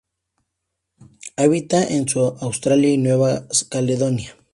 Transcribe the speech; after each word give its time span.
Habita 1.37 1.83
en 1.87 2.07
Australia 2.41 2.89
y 2.91 2.97
Nueva 2.97 3.45
Caledonia. 3.69 4.35